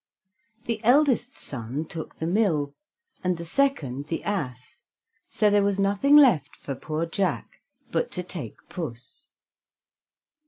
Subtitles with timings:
[0.65, 2.73] The eldest son took the mill,
[3.23, 4.81] and the second the ass,
[5.29, 9.27] so there was nothing left for poor Jack but to take Puss.